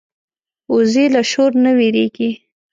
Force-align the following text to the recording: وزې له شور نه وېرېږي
وزې 0.73 1.05
له 1.13 1.21
شور 1.31 1.51
نه 1.63 1.71
وېرېږي 1.77 2.29